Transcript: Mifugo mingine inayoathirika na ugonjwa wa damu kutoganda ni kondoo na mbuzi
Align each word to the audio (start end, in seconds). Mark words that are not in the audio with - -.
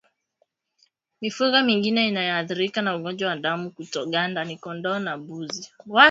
Mifugo 1.21 1.61
mingine 1.61 2.07
inayoathirika 2.07 2.81
na 2.81 2.95
ugonjwa 2.95 3.29
wa 3.29 3.35
damu 3.37 3.71
kutoganda 3.71 4.43
ni 4.45 4.57
kondoo 4.57 4.99
na 4.99 5.17
mbuzi 5.17 5.71